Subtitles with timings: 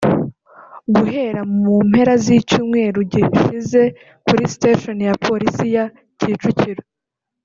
[0.95, 3.81] Guhera mu mpera z’icyumweru gishize
[4.25, 5.85] kuri station ya polisi ya
[6.19, 6.83] Kicukiro